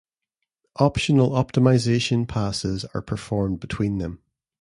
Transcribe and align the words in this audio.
Optional 0.79 1.29
optimisation 1.29 2.27
passes 2.27 2.85
are 2.85 3.03
performed 3.03 3.59
between 3.59 3.99
them. 3.99 4.19